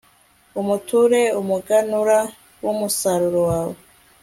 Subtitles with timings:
[0.61, 2.19] umuture umuganura
[2.63, 3.77] w'umusaruro wawe